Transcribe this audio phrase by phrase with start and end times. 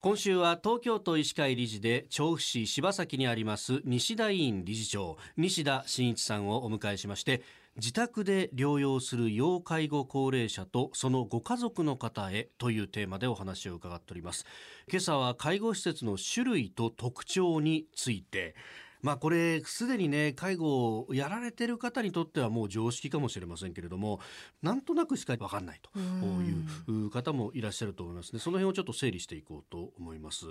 [0.00, 7.42] 今週は東京都医師会理事で調布市柴崎にあります西田委員理事長西田真一さんをお迎えしまして
[7.74, 14.46] 自宅で療養する要介護高齢者とそのご家族の方へというテーマでお話を伺っております。
[14.88, 18.56] 今朝は介護施設の種類と特徴について
[19.02, 24.20] まあこれすでにね介護をやられてる方にとってはもう常識かもしれませんけれども
[24.62, 28.38] なんとなくしか分かんないという方もいらっしゃると思いますね。
[28.38, 30.46] その辺をちょっと整理していこうと思います。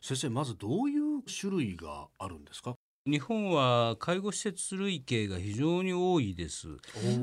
[0.00, 2.74] 先生まずどういう種類があるんですか？
[3.04, 6.68] 日本は介護施設類型が非常に多いです。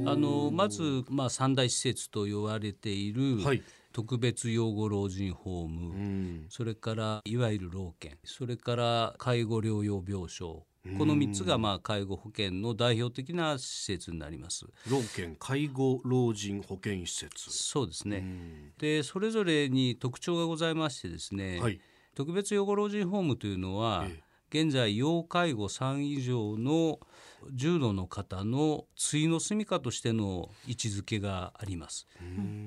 [0.06, 10.66] あのまずまあ三大施設と言われている、はい、特別養護老人ホーム、うん、それからいわゆる老犬、それから介護療養病床、
[10.98, 14.66] この3つがまあ介護保険の代表的な施設になります。
[14.90, 17.50] 老犬介護老人保健施設。
[17.52, 18.74] そうですね。
[18.78, 21.60] でそれぞれに特徴がございましてですね。
[21.60, 21.80] はい、
[22.16, 24.24] 特別養護老人ホームというのは、ええ、
[24.64, 27.00] 現在要介護3以上の
[27.52, 32.08] 重度の方の対の住処としての位置づけがあります。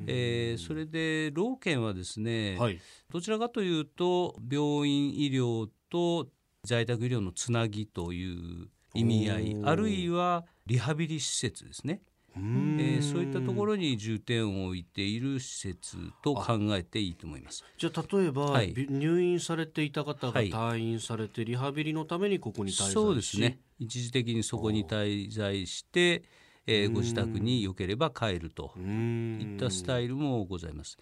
[0.07, 2.81] えー、それで老犬はですね、はい、
[3.11, 6.29] どちらかというと病院医療と
[6.65, 12.03] 在宅医療のつなぎという意味合いあるいはリハビリ施設ですね。
[12.35, 17.65] えー、そういったところに重点を置いている施設と考えていいと思います。
[17.77, 23.59] じゃあ例えば、はい、入院されていた方が退院されて、リハビリのためにここに滞在しそうですね。
[23.79, 26.23] 一時的にそこに滞在して、
[26.67, 30.97] えー、ご自宅によければ帰るといったスタイルもございます。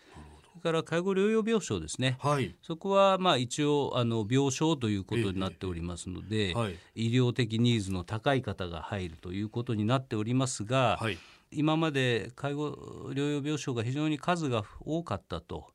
[0.53, 11.19] それから介護療養病床ですね、はい、そこはまあ一応あの病床ということになっておりますので、えはい、医療的ニーズの高い方が入るということになっておりますが、はい
[11.53, 12.71] 今まで介護
[13.11, 15.67] 療養病床が非常に数が多かったと。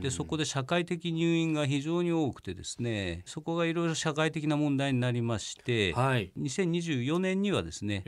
[0.00, 8.02] でそこで社会的入院が非常に多くてですねそこがいろいろ社会的な問題になりまして、はい、2024年にはですね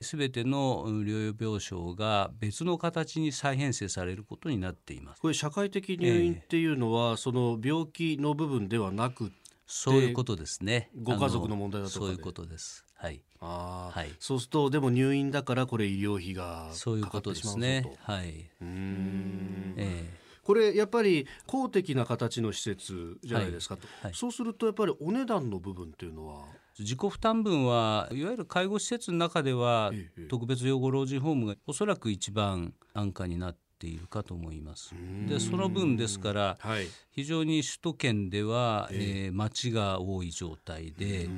[0.00, 5.20] すべ、ええ、ての療養病床が別の形に再編成されることになっています。
[5.20, 9.30] これ社会的入院っていうのは、え、その病気の部分ではなく
[9.66, 10.90] そういうことですね。
[11.02, 12.84] ご家族の問題だとそういうことです。
[12.94, 13.22] はい。
[13.40, 17.84] あはい、そうするとでも入院だからこれ医療費がそういうことですね。
[18.00, 18.50] はい。
[18.60, 20.24] うん、ええ。
[20.42, 24.04] これやっぱり公的な形の施設じゃないですかと、はい。
[24.04, 26.44] はい、そうするとやっぱりお値段の部分っていうのは？
[26.78, 29.92] 自己負担分はいわゆる介護施設の中では、
[30.28, 34.94] 特別養護老人ホームがおそらく一番安価になっているかと思います。
[35.28, 41.28] でその分ですから、はい、非常に首都圏では、えー、町が多い状態で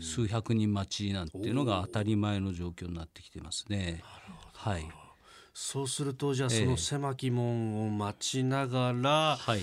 [0.00, 4.02] 数百人待ちなんていうのが当たり前の状況になってきてますね。
[4.54, 4.88] はい。
[5.54, 9.60] そうするとじゃあその狭き門を待ちながら、はい、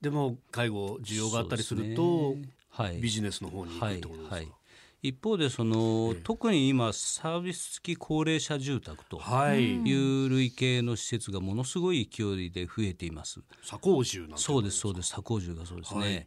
[0.00, 2.42] でも介護需要があったりすると、ね。
[2.70, 4.44] はい、ビジネスの方に行くってことですか、はい。
[4.44, 4.52] はい
[5.00, 9.18] 一方でその、特に今サービス付き高齢者住宅と
[9.54, 9.78] い。
[9.92, 13.40] う類型の施設がものすごい勢いで増えています。
[13.62, 15.10] 左高住なんそうですそうです。
[15.10, 16.00] 左高住がそうですね。
[16.00, 16.26] はい、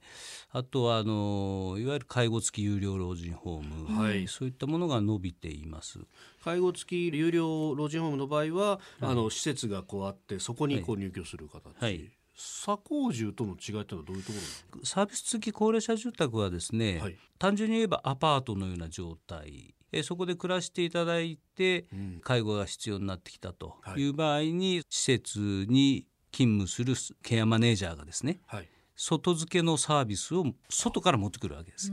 [0.51, 5.99] あとはあのいわゆる介護付き有料老人ホーム、はい、そういったものが伸びています。
[6.43, 11.75] 介護付き有料老人ホームの場合は、はい、あの施設がこうあってそこにこう入居する形。
[11.77, 14.37] はい左高住との違いってのはどういうとこ
[14.77, 19.75] ろサービス付き高齢者住宅はですね、はい、単純に言えばアパートのような状態。
[19.93, 24.05] えそこで暮らしていただいて、うん、介護が必要になってきたとい。
[24.05, 28.69] う場合に、はい、施設に勤務するケアマネージャーがですね、はい
[29.03, 31.91] 外付けのサービスを外から持ってくるわけです。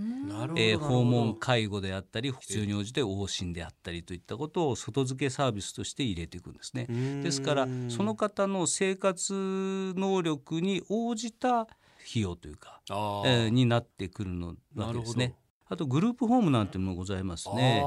[0.56, 6.84] えー、訪問介護であったり必要に応じて往診であったりといったことを外付けサービスとして入れていくんですね。
[7.22, 11.70] ですからその方の生活能力に応じた費
[12.16, 15.34] 用というか、えー、になってくるのわけですね。
[15.70, 17.82] あとグループホームなんてもございますね。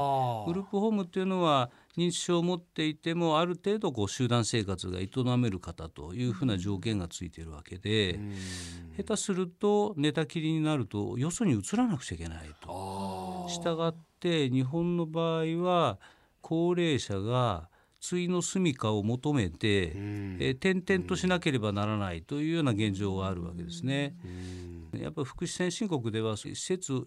[0.46, 8.20] グループホームっていうのは認知症を持っていてもある程度こう集団生活が営める方というふうな条件がついているわけで
[8.96, 13.46] 下手すると寝たきりになるとよそに移らなくちゃいけないと。
[13.48, 15.98] したがって日本の場合は
[16.40, 17.68] 高齢者が
[18.00, 24.16] 対の住処を求めて、え転々としなければならないというような現状があるわけですね。
[24.92, 27.06] やっぱり福祉先進国では施設を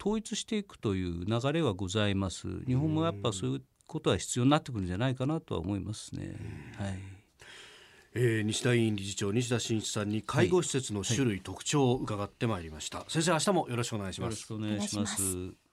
[0.00, 2.46] 統一していくという流れはございます。
[2.66, 6.36] 日本もやっぱそういうことは必要になってくるんじゃないかなとは思いますね。
[6.76, 7.17] はい。
[8.14, 13.04] えー、西田委員理事長西田真一さんに介護施設の種類、はい、特徴を伺ってまいりました。
[13.08, 14.30] 先生明日もよろしくお願いします。
[14.30, 15.67] よろしくお願いします。